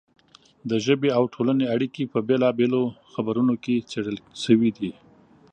[0.69, 4.91] د ژبې او ټولنې اړیکې په بېلا بېلو خپرونو کې څېړل شوې دي.